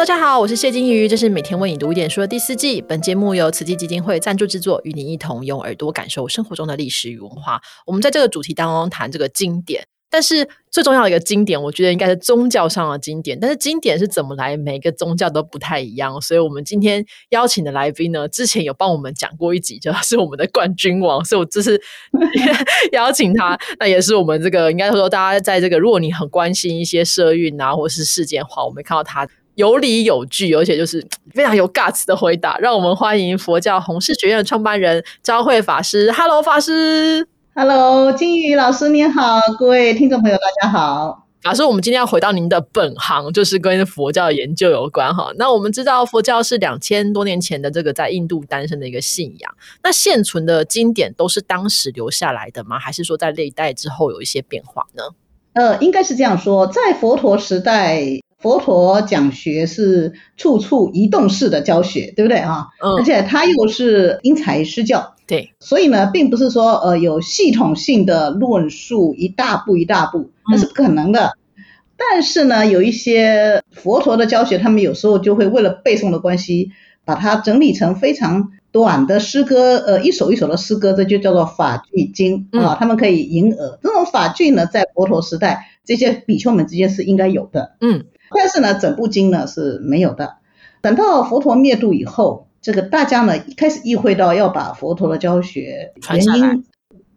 [0.00, 2.80] 大家好，我是谢金鱼，这是每天为你读一点书的第四季。
[2.80, 7.60] 本节目由慈济基金会赞助制作，与你一同用耳朵感受生活中的历史与文化。
[7.84, 13.38] 我们在这个主题当中谈这个经典，但是最重要的一个经典，我觉得应该是宗教上的经典。
[13.38, 16.18] 但是经典是怎么来，每个宗教都不太一样。
[16.18, 21.78] 所以我们今天邀请的来宾呢，之前有帮我们讲过一集，就是我们的冠军王，所以我这次
[22.92, 29.28] 邀请他，那也是我们这个应该说大家在这个，如果你很关心一些社运啊，或是事件的话，我们看到他。
[29.54, 32.56] 有理有据，而且就是 非常有 guts 的回答。
[32.58, 36.10] 让我们欢迎佛教弘誓学院的创办人昭慧法师。
[36.12, 37.26] Hello，法师。
[37.54, 41.26] Hello，金宇老师您好，各位听众朋友大家好。
[41.42, 45.32] 法师，我们今天要回到您的本行，就是跟佛教研究有关哈。
[45.36, 49.54] 那我们知道佛教是两千多年前的这个在印度诞生的一个信仰。
[49.82, 52.78] 那现存的经典都是当时留下来的吗？
[52.78, 55.02] 还是说在历代之后有一些变化呢？
[55.54, 58.20] 呃，应该是这样说，在佛陀时代。
[58.40, 62.68] 佛陀讲学是处处移动式的教学，对不对啊？
[62.82, 62.94] 嗯。
[62.96, 65.52] 而且他又是因材施教，对。
[65.60, 71.36] 所以呢，并不是说呃有系统性的论述一大步一大步，那是不可能的。
[71.98, 76.70] 但是呢，有一些佛陀的教学，他们有时候就会为了背诵的关系，
[77.04, 82.74] 把它整理成非常短的诗歌，呃，一首一首的诗歌，这就叫做法句经啊。
[82.80, 83.78] 他们可以引耳。
[83.82, 87.76] 这种法句呢，在佛陀时代，这些比丘们之间是应该有的。
[87.82, 88.06] 嗯。
[88.36, 90.36] 但是呢，整部经呢是没有的。
[90.80, 96.64] 等到佛陀灭度以后，这个大家呢一开始意会到要把佛陀的教学原因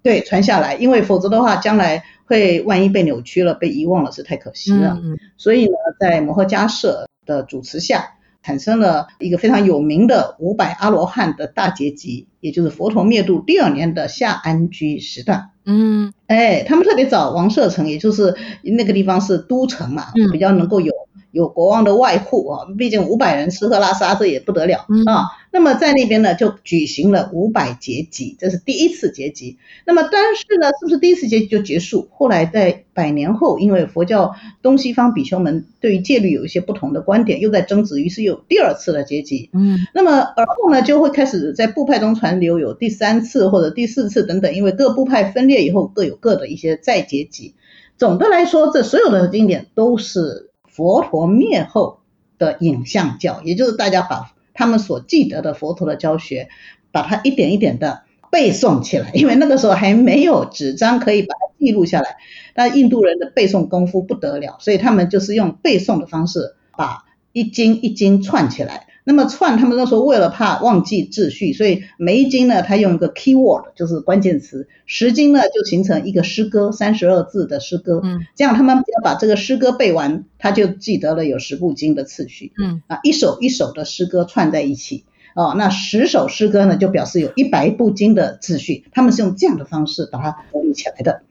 [0.02, 5.00] 对传下来，因为否则的话，将来会万一被扭曲了、被遗忘了，是太可惜了。
[5.38, 15.52] 所以呢，在摩诃迦叶的主持下，产生了一个非常有名的五百阿罗汉的大结集，也就是佛陀灭度第二年的下安居时段。
[15.66, 20.93] 嗯，哎，他们特别找王舍城，也就是那个地方是都城嘛，比较能够有。
[21.34, 25.26] 有国王的外护啊，毕竟五百人吃喝拉撒这也不得了啊。
[25.52, 29.58] 那么在那边呢，就举行了五百节集，这是第一次节集。
[29.86, 32.08] 那么但是呢，是不是第一次节集就结束？
[32.12, 39.50] 后来在百年后，因为佛教东西方比丘们对于戒律有一些不同的观点，又在争执，于是有第二次的结集。
[39.54, 47.56] 嗯，那么而后呢，就会开始在部派中传流有第三次或者第四次等等，因为各部派分裂以后各有各的一些再结集。
[47.98, 50.52] 总的来说，这所有的经典都是。
[50.74, 52.00] 佛陀灭后
[52.38, 56.50] 的影像教，也就是大家把他们所记得的佛陀的教学，
[56.92, 62.18] 把它一点一点的背诵起来， 因为那个时候还没有纸张可以把它记录下来。
[62.56, 68.88] 但印度人的背诵功夫不得了，所以他们就是用背诵的方式，把一经一经串起来。
[69.06, 74.68] 那么串，他们那时候为了怕忘记秩序，所以每一经呢，他用一个 key word，就是关键词。
[74.86, 78.00] 十经呢，就形成一个诗歌，三十二字的诗歌。
[78.04, 82.54] 嗯，这样他们要把这个诗歌背完，他就记得了有十部经的次序。
[82.58, 85.04] 嗯，啊，一首一首的诗歌串在一起。
[85.36, 88.86] 哦，那十首诗歌呢，就表示有一百部经的次序。
[88.92, 91.24] 他们是用这样的方式把它整理起来的。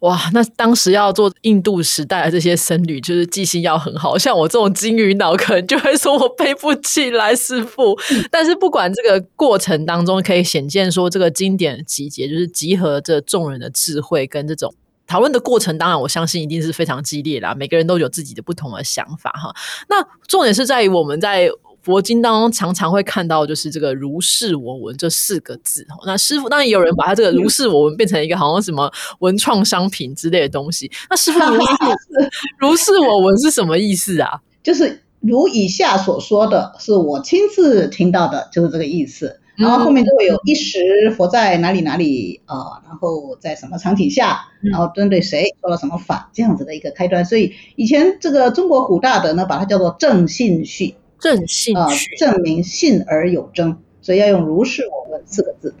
[0.00, 4.16] 哇，那当时要做印度时代的这些僧侣，就是记性要很好。
[4.18, 7.98] 像我这种金鱼脑，可能就会说我背不起来，师傅。
[8.30, 14.74] 但是不管这个过程当中，可以显见说这个经典集结，就是集合这众人的智慧跟这种
[15.06, 15.76] 讨论的过程。
[15.78, 19.54] 当然，我相信一定是非常激烈啦，每个人都有自己的不同的想法哈。
[19.88, 21.48] 那重点是在于我们在。
[21.84, 25.86] 佛经当中常常会看到，就是这个“如是我闻”这四个字。
[26.06, 30.90] 那师傅当然也有人把它这个“如是我闻”变成一个好像什么文创商品之类的东西。
[31.10, 31.68] 那师傅“如是
[32.58, 34.40] 如是我闻”是什么意思啊？
[34.62, 39.40] 就是如以下所说的是我亲自听到的，就是这个意思。
[39.56, 40.80] 然后后面就会有一时
[41.16, 47.24] 佛在哪里哪里啊，然后在什么场景下，然后针对谁说了什么法，这样子的一个开端。
[47.24, 50.96] 所以以前这个中国古大德呢，把它叫做正信序。
[51.24, 55.72] 正信啊，证明信而有征，所以要用“如是我闻”四个字。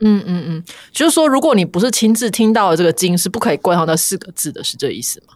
[0.00, 5.34] 嗯嗯嗯，就是说，如果你不是亲自听到这个经，是不可以冠上那四个字的，是这意思吗？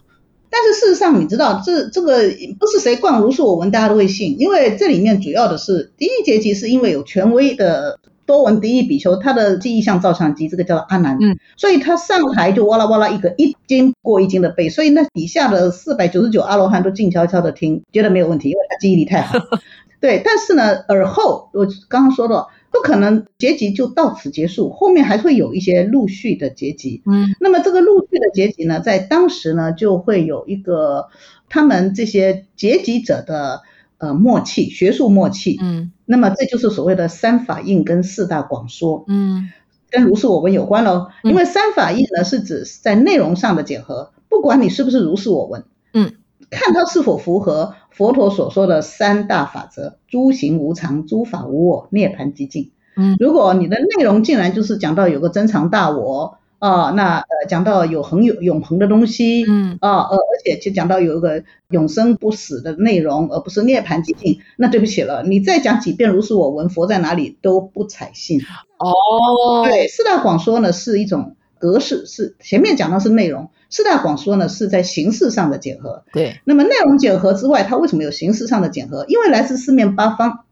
[0.49, 2.23] 但是事实上，你知道，这这个
[2.59, 7.99] 不是谁冠“如是我闻”，大家都会信，因为这里面主要的是第一阶级，是因为有权威的。
[8.25, 19.37] 多闻第一比丘，他的记忆像照相机，这个叫做阿难，嗯，所以他上台就哇啦哇啦一个一经过一经的背，所以那底下的四百九十九阿罗汉都静悄悄的听，觉得没有问题，因为他记忆力太好。
[19.99, 31.07] 对，但是呢，耳后我刚刚说了，不可能结集就到此结束，后面还会有一些陆续的结集，嗯，那么这个陆续的结集呢，在当时呢，就会有一个
[31.49, 33.61] 他们这些结集者的。
[34.01, 39.51] 呃，默契，学术默契，嗯，那么这就是所谓的三法印跟四大广说，嗯，
[39.91, 41.09] 跟如是我闻有关喽。
[41.21, 46.13] 因为三法印呢是指在内容上的结合，不管你是不是如是我闻，嗯，
[46.49, 52.71] 看它是否符合佛陀所说的三大法则：诸行无常、诸法无我、涅槃寂静。
[52.97, 68.39] 嗯，如果你的内容竟然就是讲到有个真常大我啊，那呃讲到有恒有永恒的东西，嗯啊呃，而且就讲到有一个永生不死的内容，而不是涅槃寂静，那对不起了，你再讲几遍如是我闻，佛在哪里都不采信。
[68.77, 76.03] 哦，对，四大广说呢是一种格式，是前面讲的是内容，四大广说呢是在形式上的检核。
[76.13, 79.03] 对，那么内容检核之外，它为什么有形式上的检核？
[79.07, 80.45] 因为来自四面八方，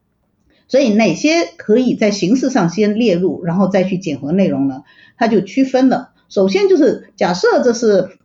[0.69, 4.83] 所以哪些可以在形式上先列入，然后再去检核内容呢？
[5.18, 6.12] 它就区分了。
[6.30, 8.18] 首先就是假设这是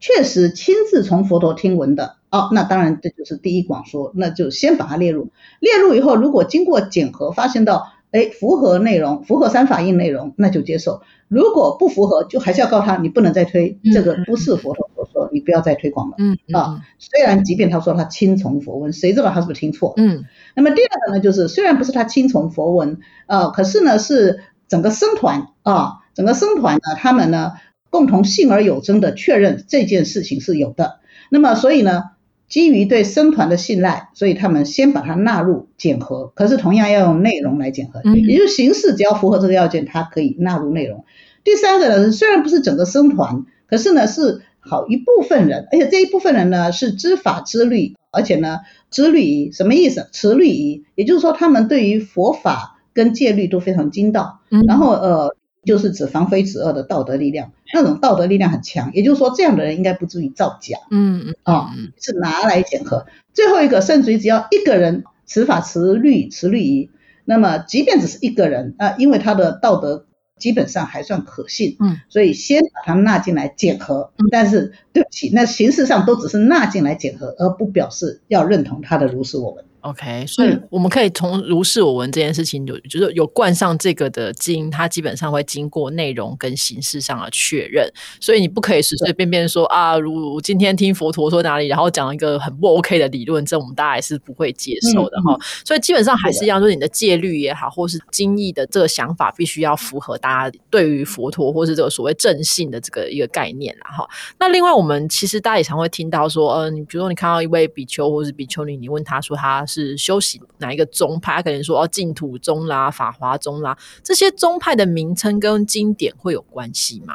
[0.00, 5.28] 确实亲自从佛陀听闻的，哦，那当然这就是第一广说，那就先把它列入。
[5.60, 14.99] 列入以后，如果经过检核发现到，哎，符合内容，符合三法印内容，那就接受；如果不符合，就还是要告他，你不能再推，这个不是佛陀说，
[15.32, 16.16] 你不要再推广了。
[16.18, 19.94] 嗯嗯啊，虽然即便他说他听从佛文，谁知道他是不是听错？
[19.96, 20.24] 嗯
[20.54, 27.52] 那么第二个呢，就是虽然不是他听从佛文，呃，可是呢是整个僧团啊，整个僧团呢，他们呢
[27.90, 31.00] 共同信而有真的确认这件事情是有的。
[31.30, 32.04] 那么所以呢，
[32.48, 41.04] 基于对僧团的信赖，所以他们先把它纳入检核，可是同样要用内容来检核，嗯也就是形式只要符合这个要件，它可以纳入内容。
[41.42, 50.08] 第三个呢，虽然不是整个僧团，可是呢是好一部分人，而且这一部分人呢是知法知律，而且呢知律仪什么意思？
[50.12, 55.34] 持律仪，也就是说他们对于佛法跟戒律都非常精到，嗯，然后呃
[55.64, 61.72] 就是指防非止恶的道德力量，那种道德力量很强，也就是说这样的人应该不至于造假嗯嗯啊。
[61.76, 63.06] 嗯是拿来检核。
[63.34, 66.90] 最后一个，甚至于只要一个人持法持律持律仪，
[67.24, 70.06] 那么即便只是一个人啊、因为他的道德
[70.40, 74.10] 基本上还算可信，嗯，所以先把它纳进来检核。
[74.16, 79.64] 嗯但是对不起，那形式上都只是纳进来检核，而不表示要认同他的如实我闻。
[79.82, 87.90] OK，所以我们可以从如是我闻这件事情有，就是有冠上这个的经，它基本上会经过内容跟形式上的确认，
[88.20, 95.38] 所以你不可以随随便便说啊，如今天听佛陀说哪里，然后讲一个很不 OK 的理论，这我们大家还是不会接受的哈。
[95.64, 104.08] 所以基本上还是一样，就是你的戒律也好，或是经义的这个想法，必须要符合大家对于佛陀或是这个所谓正信的这个一个概念啦哈。
[104.38, 117.14] 那另外，我们其实大家也常会听到说，呃，你比如说你看到一位比丘或是比丘尼，你问他说他是修行哪一个宗派，他可能说哦净土宗啦、法华宗啦，这些宗派的名称跟经典会有关系吗？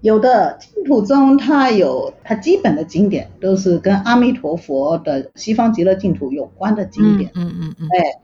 [0.00, 7.32] 有的净土宗它有它基本的经典，都是跟阿弥陀佛的西方极乐净土有关的经典。
[7.34, 8.20] 嗯嗯嗯哎，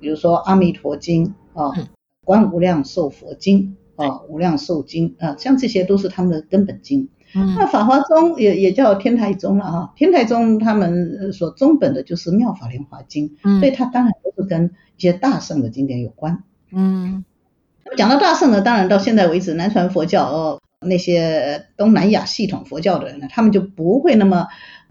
[0.00, 1.84] 比如说《阿弥陀经》啊，嗯
[2.24, 7.08] 《观无量寿佛经》啊，《无量寿经》啊，像这些都是他们的根本经。
[7.34, 16.42] 嗯那法华宗也也叫天台宗了啊，天台宗他们呃所宗本的就是《妙法莲华经》，嗯所以它当然都是跟一些大圣的经典有关。
[16.72, 17.24] 嗯
[17.84, 24.48] 那么讲到大圣呢，当然到现在为止，南传佛教哦那些东南亚系统佛教的人呢，他们就不会那么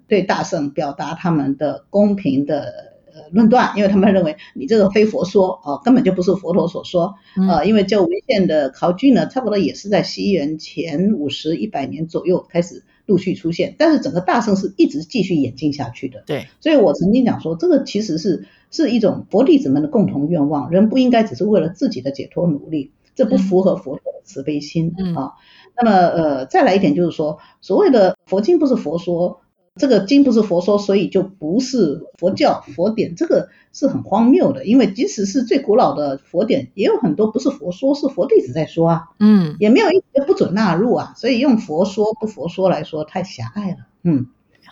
[0.08, 2.89] 对大圣表达他们的公平的。
[3.20, 16.24] 呃，论断，因为他们认为你这个非佛说啊、根本就不是佛陀所说，嗯呃，因为这文献的考据呢，差不多也是在西元前五十一百年左右开始陆续出现，但是整个大圣是一直继续演进下去的。
[16.26, 25.34] 对，所以我曾经讲说，这个其实是是一种佛弟子们的共同愿望，人不应该只是为了自己的解脱努力，这不符合佛陀的慈悲心、嗯啊。
[25.76, 29.42] 那么呃，再来一点就是说，所谓的佛经不是佛说。
[29.80, 34.66] 这个经不是佛说，所以就不是佛教佛典，这个是很荒谬的。
[34.66, 39.04] 因为即使是最古老的佛典，也有很多不是佛说，是佛弟子在说啊。
[39.20, 43.78] 嗯也没有一不准纳入啊，所以用佛说不佛说来说太狭隘了。
[44.04, 44.28] 嗯，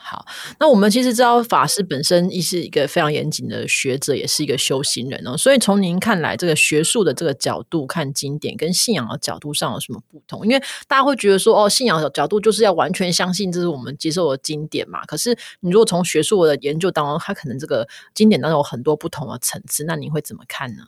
[0.10, 0.26] 好，
[0.58, 5.36] 那我们其实知道法师本身亦是一个非常严谨的学者，也是一个修行人哦。
[5.36, 10.46] 所以从您看来，这个学术的这个角度看经典，跟信仰的角度上有什么不同？
[10.48, 15.04] 因为大家会觉得说，哦，信仰的角度就是要完全相信这是我们接受的经典嘛。
[15.06, 20.84] 可是你如果从学术的研究当中，它可能这个经典当中有很多不同的层次，那您会怎么看呢？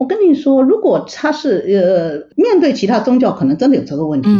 [0.00, 4.30] 我跟你说，如果他是呃面对其他宗教，可能真的有这个问题。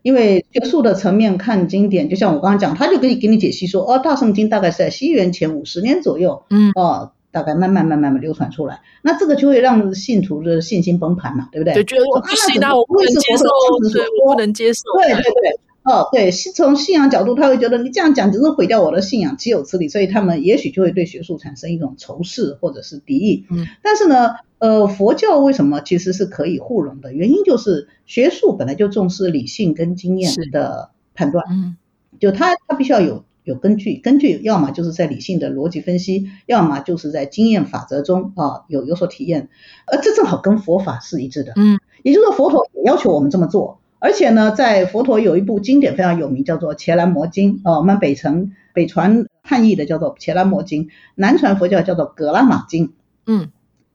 [0.00, 11.74] 因为学术的层面看经典，就像我刚刚讲，他就可以给你解析说，哦，大圣经大概是在西元前五十年左右，嗯哦，大概慢慢慢慢慢流传出来，那这个就会让信徒的信心崩盘嘛，对不对？
[11.74, 13.44] 对，觉得我说不行，啊那我不能接受，
[13.92, 23.44] 对，我不能接受，对对对，哦，对，是从信仰角度，他会觉得你这样讲只是毁掉我的信仰，岂有此理，所以他们也许就会对学术产生一种仇视或者是敌意。
[23.50, 27.12] 嗯，但是呢，呃，佛教为什么其实是可以互融的？
[27.12, 31.76] 原因就是学术本来就重视理性跟经验的判断，嗯
[32.20, 39.48] 就它它必须要有有根据，根据要么就是在理性的逻辑分析，要么就是在经验法则中啊有有所体验，
[39.86, 41.54] 呃，这正好跟佛法是一致的。
[41.56, 52.88] 嗯，也就是说佛陀也要求我们这么做，而且呢，在佛陀有一部经典非常有名，叫做《伽蓝摩经》啊，我们北城北传汉译的叫做《伽蓝摩经》，南传佛教叫做《格拉玛经》。
[53.26, 53.50] 嗯，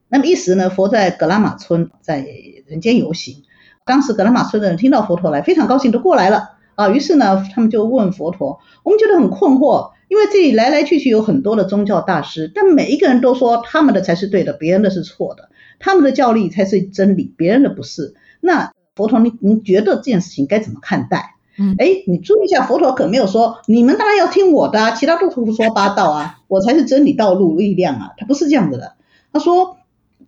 [0.08, 2.26] 那么一时呢，佛在格拉玛村在
[2.68, 3.44] 人间游行，
[3.86, 6.52] 当时格拉玛村的人听到佛陀来，非常高兴，都过来了。
[6.76, 18.14] 啊，于是呢，他们就问佛陀，我们觉得很困惑，因为这里来来去去有很多的宗教大师，但每一个人都说他们的才是对的，别人的是错的，他们的教义才是真理，别人的不是。
[18.42, 21.36] 那佛陀，你你觉得这件事情该怎么看待？
[21.58, 28.96] 嗯，哎，你注意一下，佛陀可没有说你们当然要听我的，啊，其他都胡说八道啊，我才是真理道路力量啊，他不是这样子的。
[29.32, 29.78] 他说，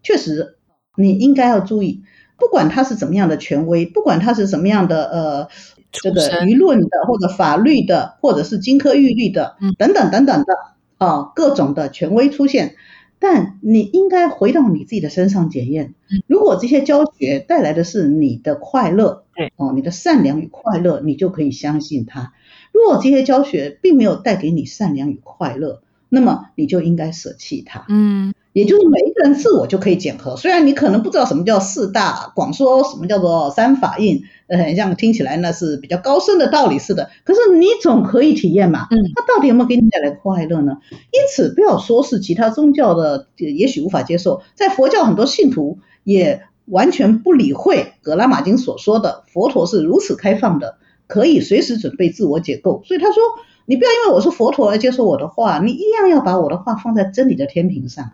[0.07, 0.55] 确实
[0.95, 2.03] 你应该要注意，
[2.37, 5.47] 不管他是怎么样的权威，不管他是什么样的呃。
[5.89, 10.53] 这个舆论的，或者法律的，或者是金科玉律的，等等等等的
[10.97, 12.75] 啊，各种的权威出现，
[13.19, 15.95] 但你应该回到你自己的身上检验。
[16.27, 19.23] 如果这些教学带来的是你的快乐，
[19.55, 22.31] 哦，你的善良与快乐，你就可以相信它；
[22.73, 27.85] 如果这些教学并没有带给你善良与快乐，那么你就应该舍弃它。
[27.87, 28.33] 嗯。
[28.57, 40.79] 也就是每一个人自我就可以检核，虽然你可能不知道什么叫四大，广说什么叫做三法印，呃，像听起来呢是比较高深的道理似的，可是你总可以体验嘛，嗯，它到底有没有给你带来快乐呢？
[40.89, 53.21] 因此，不要说是其他宗教的，也许无法接受，在佛教很多信徒也完全不理会《格拉玛经》所说的，佛陀是如此开放的，可以随时准备自我解构，所以他说，
[53.67, 58.13] 你不要因为我是佛陀而接受我的话，你一样要把我的话放在真理的天平上。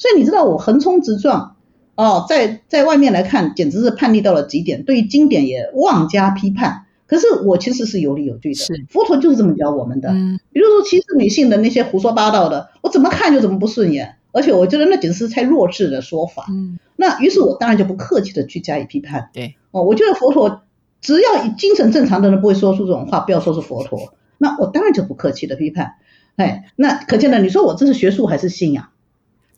[0.00, 1.56] 所以你知道我横冲直撞，
[1.94, 6.86] 哦，在在外面来看简直是叛逆到了极点，对于经典也妄加批判。
[7.06, 10.08] 可是我其实是有理有据的，佛陀就是这么教我们的。
[10.10, 16.46] 嗯，比如说歧视女性的那些胡说八道的，我怎么看就怎么不顺眼，而且我觉得那简直是太弱智的说法。
[16.48, 19.28] 嗯，那于是我当然就不客气的去加以批判。
[19.34, 20.62] 对，哦，我觉得佛陀
[21.00, 25.96] 只要精神正常的人不会说出这种话，不要说是佛陀，那我当然就不客气的批判。
[26.36, 28.89] 哎，那可见的，你说我这是学术还是信仰？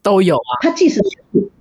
[0.03, 1.01] 都有啊，它既是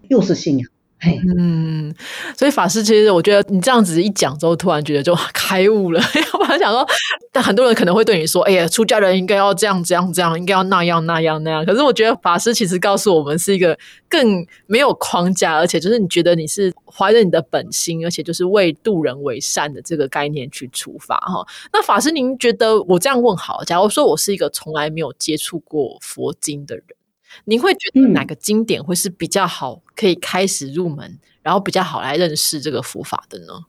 [0.10, 0.68] 又是信仰，
[1.00, 1.94] 嘿，嗯，
[2.38, 6.02] 所以法师其实我觉得你这样子一讲之后，突然觉得就开悟了。
[6.40, 6.86] 我还想说，
[7.32, 13.78] 但很多人可能会对你说：“哎呀，出家人应该要这样这样这样，应该要那样那样那样。”可是我觉得法师其实告诉我们是一个
[14.10, 21.46] 更没有框架，而且就是你觉得你是怀着你的本心，而且就是为度人为善的这个概念去出发哈。
[21.72, 23.64] 那法师，您觉得我这样问好？
[23.64, 26.86] 假如说我是一个从来没有接触过佛经的人。
[27.46, 33.66] 您会觉得哪个经典会是比较好，可以开始入门，然后比较好来认识这个佛法的呢？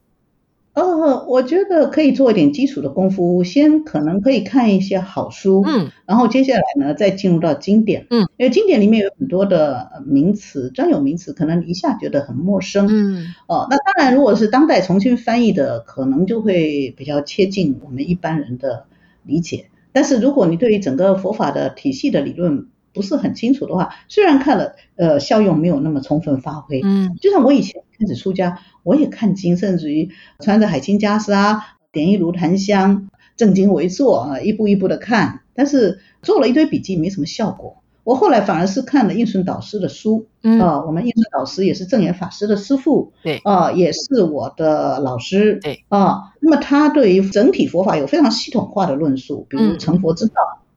[0.75, 18.87] 呃，我觉得可以做一点基础的功夫，先可能可以看一些好书，嗯，然后接下来呢，再进入到经典，嗯，因为经典里面有很多的名词，专有名词，可能一下觉得很陌生，嗯，哦，那当然，如果是当代重新翻译的，可能就会比较贴近我们一般人的
[19.25, 19.67] 理解。
[19.93, 26.81] 但是如果你对于整个佛法的体系的理论，不是很清楚的话，虽然看了，呃，效用没有那么充分发挥。
[26.85, 35.41] 嗯，就像我以前开始出家，我也看经，甚至于穿着海青袈裟，点一炉檀香，正襟危坐啊，一步一步的看。
[35.55, 37.79] 但是做了一堆笔记，没什么效果。
[38.05, 40.27] 我后来反而是看了应顺导师的书，
[40.61, 50.35] 啊，我们应顺导师也是正言法师的师父，对，啊，也是我的老师，对，啊，那么他对于整体佛法有非常系统化的论述，比如《成佛之道》。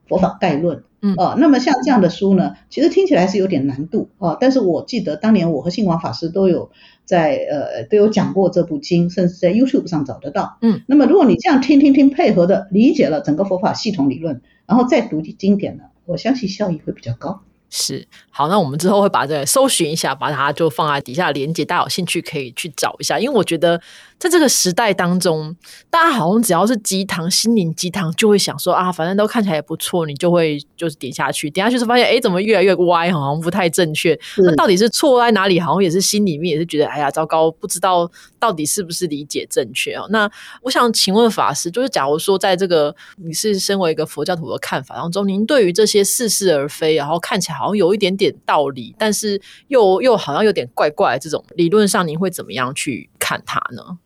[0.08, 4.36] 佛法概论，嗯，哦，那么像这样的书呢，其实听起来是有点难度啊。
[4.40, 6.70] 但是我记得当年我和信王法师都有
[7.04, 10.80] 在呃都有讲过这部经，甚至在 YouTube 上找得到，嗯。
[10.86, 17.42] 那么如果你这样听听听，配合的理解了整个佛法系统理论，然后再读经典呢，我相信效益会比较高。
[17.76, 23.18] 是好，那我们之后会把这个搜寻一下，把它就放在底下连接，大家有兴趣可以去找一下。
[23.18, 23.80] 因为我觉得
[24.18, 25.54] 在这个时代当中，
[25.88, 34.18] 大家好像只要是鸡汤、心灵鸡汤，就会想说啊，反正都看起来也不错，你就会就是点下去，点下去是发现哎，怎么越来越歪，好像不太正确。
[34.38, 35.58] 那到底是错在哪里？
[35.58, 40.06] 好像也是心里面也是觉得哎呀，糟糕，不知道到底是不是理解正确哦。
[40.10, 40.30] 那
[40.62, 47.56] 我想请问法师，就是假如说在这个你是身为一个佛教徒的看法当中，您对于这些似是而非，然后看起来。
[47.56, 51.18] 好像有一点点道理，但是又又好像有点怪怪。
[51.18, 53.98] 这种理论上，您会怎么样去看它呢？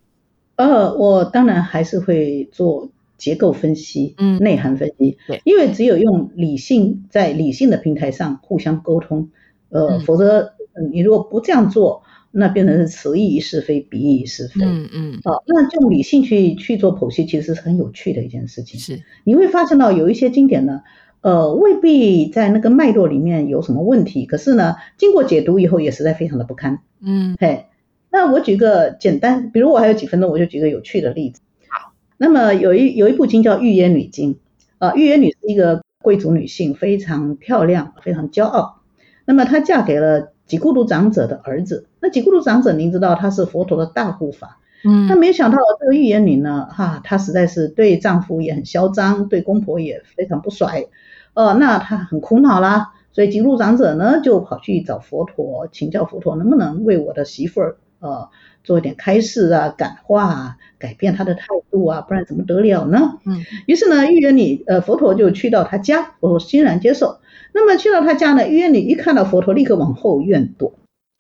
[0.57, 5.17] 呃，我当然还是会做结构分析，嗯，内涵分析。
[5.27, 9.31] 对，因为只有用理性在理性的平台上互相沟通，
[9.71, 10.53] 呃，否则
[10.93, 14.65] 你如果不这样做，那变成是此意义是非，彼意义是非。
[14.65, 18.79] 嗯嗯，哦，那用理性去去做剖析，其实是很有趣的一件事情。
[18.79, 20.83] 是你会发现到有一些经典呢，
[21.23, 26.81] 呃，未必在那个脉络里面有什么问题，可是呢，经过解读以后也实在非常的不堪。
[27.03, 27.67] 嗯嘿，
[28.11, 31.43] 那我举个简单，比如我还有几分钟，我就举个有趣的例子。
[31.69, 34.35] 好，那么有一有一部经叫《玉燕女经》，
[34.79, 38.81] 啊，玉燕女是一个贵族女性，非常漂亮，非常骄傲。
[39.27, 41.87] 那么她嫁给了几孤独长者的儿子。
[42.01, 44.60] 那几孤独长者，您知道他是佛陀的大护法。
[44.85, 50.87] 嗯那没想到这个预言女呢，哈，她实在是对丈夫也很嚣张，对公婆也非常不甩，
[51.35, 52.93] 呃，那她很苦恼啦。
[53.13, 58.29] 所以吉路长者呢，就跑去找佛陀，请教佛陀能不能为我的媳妇儿，呃，
[58.63, 63.19] 做一点开示啊、感化啊，改变她的态度啊，不然怎么得了呢？
[63.27, 67.19] 嗯，于是呢，预言女，呃，佛陀就去到她家，佛陀欣然接受。
[67.53, 70.73] 那么去到她家呢，预言女一看到佛陀，立刻往后院躲。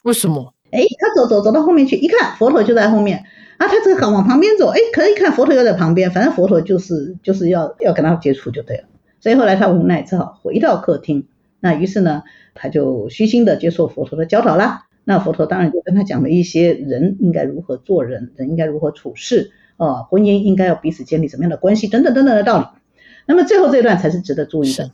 [0.04, 0.54] 为什么？
[0.70, 3.24] 哎，他走走走到后面去，一看佛陀就在后面
[3.58, 8.84] 啊，他这个往旁边走，哎，可是一看佛陀又在旁边，反正佛陀就是就是要要跟他接触就对了。
[9.20, 11.26] 所以后来他无奈只好回到客厅。
[11.60, 12.22] 那于是呢，
[12.54, 14.86] 他就虚心的接受佛陀的教导啦。
[15.04, 22.66] 那佛陀当然就跟他讲了一些人应该如何做人，人应该如何处事，呃，婚姻应该要彼此建立什么样的关系等等等等的道理。
[23.26, 24.90] 那么最后这一段才是值得注意的。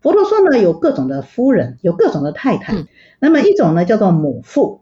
[0.00, 2.74] 佛陀说呢，有各种的夫人，有各种的太太。
[2.74, 2.86] 嗯
[3.20, 4.80] 那么一种呢叫做母父，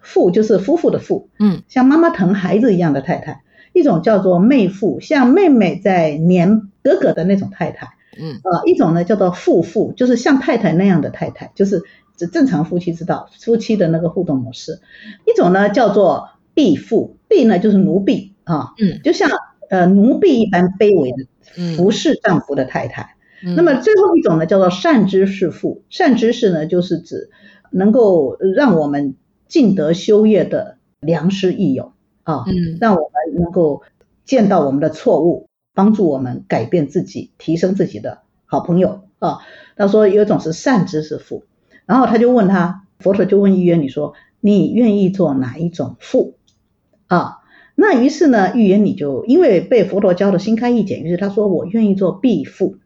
[0.00, 3.42] 父就是夫妇的妇，嗯像妈妈疼孩子一样的太太；
[3.72, 7.88] 一种叫做妹妇，像妹妹在黏哥哥的那种太太。
[8.20, 11.82] 嗯呃，一种呢叫做父妇，就是像太太那样的太太，就是
[12.16, 14.80] 指正常夫妻之道，夫妻的那个互动模式。
[15.26, 19.30] 一种呢叫做婢妇，婢呢就是奴婢啊，嗯就像
[19.70, 21.14] 呃奴婢一般卑微
[21.76, 23.14] 服侍丈夫的太太。
[23.42, 25.82] 嗯，那么最后一种呢，叫做善知识妇。
[25.88, 27.30] 善知识呢，就是指
[27.70, 29.14] 能够让我们
[29.50, 31.92] 尽德修业的良师益友
[32.22, 33.82] 啊，嗯让我们能够
[34.24, 39.40] 见到我们的错误，帮助我们改变自己，提升自己的好朋友啊。
[39.76, 41.44] 他说有一种是善知识富，
[41.84, 46.36] 然后他就问他，佛陀就问预言你说：“你愿意做哪一种富？”
[47.08, 47.38] 啊，
[47.74, 52.76] 那于是呢，预言你就因为被佛陀教的心开意解，于是他说：“我愿意做婢妇。”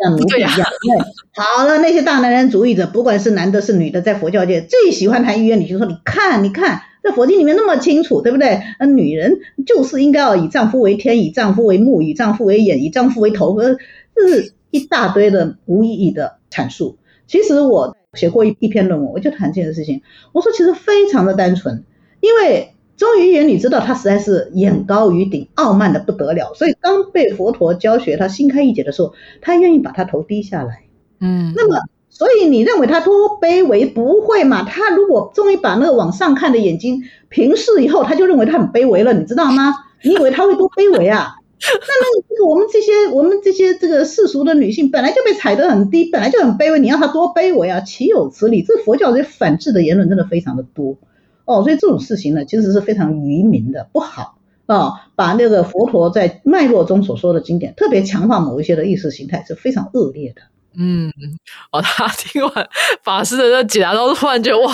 [0.00, 0.98] 像奴婢一样，对，
[1.34, 8.60] 好了，那些大男人主义者，不管是男的是女的，在佛教界最喜欢谈预言女，就说你看，你看，在佛经里面那么清楚，对不对？
[8.78, 13.76] 那女人就是应该要以丈夫为天，以丈夫为目，以丈夫为眼，以丈夫为头，呃，
[14.14, 16.96] 这是一大堆的无意义的阐述。
[17.26, 21.84] 其实我写过一一篇论文，我就谈这件事情，我说其实非常的单纯，
[22.20, 22.74] 因为。
[22.98, 30.82] 终于言你知道他实在是眼高于顶，傲慢的不得了，所以当被佛陀教学，他心开意解的时候，他愿意把他头低下来。
[31.20, 31.78] 嗯，那么，
[32.10, 33.86] 所以你认为他多卑微？
[33.86, 34.64] 不会嘛？
[34.64, 39.72] 他如果终于把那个往上看的眼睛平视以后，他就认为他很卑微了，你知道吗？
[40.02, 41.36] 你以为他会多卑微啊？
[41.60, 47.80] 那那这个我们这些我们这些这个世俗的女性本来就被踩得很低，本来就很卑微，你要她多卑微啊？
[47.80, 48.62] 岂有此理！
[48.62, 50.96] 这佛教这反制的言论真的非常的多。
[51.48, 54.92] 哦，所以这种事情呢，其实是非常愚民的，不好啊。
[55.16, 60.42] 把那个佛陀在脉络中所说的经典，特别强化某一些的意识形态，是非常恶劣的。
[60.76, 61.10] 嗯，
[61.72, 62.68] 哦， 他听完
[63.02, 64.72] 法师的这解答之后，突然觉得哇，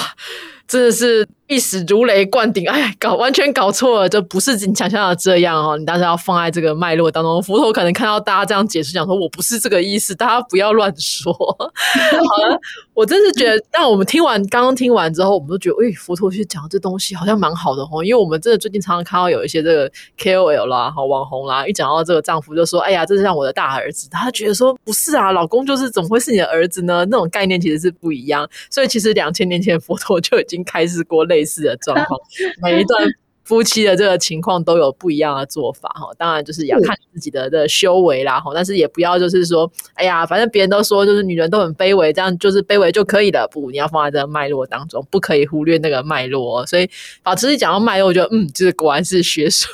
[0.67, 5.77] 真的是一时如雷贯顶，哎呀，搞完全搞错了，就不是你想象的这样哦。
[5.77, 11.33] 你当时要放在这个脉络当中，佛陀可能看到大家这样解释，讲说我不是这个意思，大家不要乱说。
[11.37, 12.59] 好了，
[12.95, 27.05] 我真是觉得，但我们听完刚刚听完之后，我们都觉得，哎，佛陀去讲这东西好像蛮好的哦，因为我们真的最近常常看到有一些这个 KOL 啦、好网红啦，一讲到这个丈夫就说，哎呀，这是像我的大儿子，他觉得说不是啊，老公就是怎么会是你的儿子呢？
[27.11, 32.21] 那种概念其实是不一样，所以其实两千年前佛陀就已经开示过类似的状况，
[32.63, 33.09] 每一段。
[33.45, 46.65] 夫妻的这个情况都有不一样的做法哈，当然就是要看自己的的修为啦哈，但是也不要就是说，哎呀，反正别人都说就是女人都很卑微，这样就是卑微就可以了，不，你要放在这个脉络当中，不可以忽略那个脉络。
[46.65, 46.89] 所以
[47.23, 49.69] 法师一讲到脉络，我觉得嗯，就是果然是学术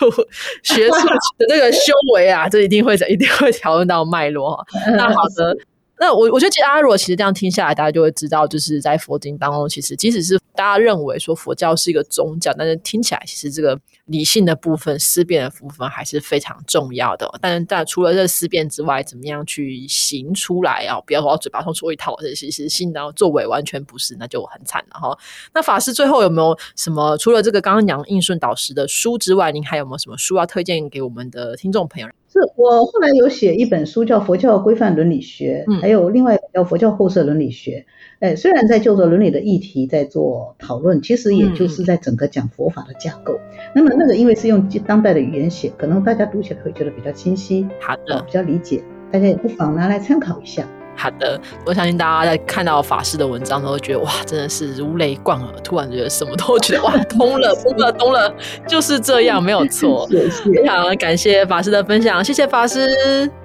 [0.65, 1.07] 学术
[1.39, 4.67] 的那个修为啊，这一定会一定会讨论到脉络。
[4.97, 5.57] 那好的。
[6.01, 17.31] 那我我觉得，其实阿若其实这样听下来，大家就会知道，就是在佛经当中，其实即使是大家认为说佛教是一个宗教，但是听起来其实这个理性的部分、思辨的部分还是非常重要的。
[17.43, 20.99] 但，但除了这思辨之外，怎么样去行出来啊？
[21.03, 25.15] 不要说嘴巴上说一套，这其实心当作为完全不是，那就很惨了哈。
[25.53, 27.15] 那法师最后有没有什么？
[27.19, 32.09] 除了这个刚刚讲应顺导师的书之外，您还有没有什么书要推荐给我们的听众朋友？
[32.41, 37.85] 是我后来有写一本书，叫《佛教规范伦理学》，还有另外一叫《佛教后设伦理学》。
[38.21, 43.39] 哎，虽然在就着伦理的议题在做讨论，其实也就是在整个讲佛法的架构。
[43.75, 50.67] 那么那个因为是用当代的语言写，可能大家读起来会觉得比较清晰，好的，比较理解，大家也不妨拿来参考一下。
[51.01, 58.35] 好的，我相信大家在看到法师的文章都会觉得哇，真的是如雷贯耳，突然觉得什么都觉得哇， 通了，通了，通了，
[58.67, 60.07] 就是这样，没有错。
[60.11, 62.87] 谢谢，非常感谢法师的分享，谢谢法师，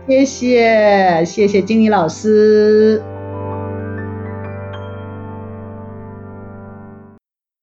[0.06, 3.02] 谢谢，谢谢经理老师。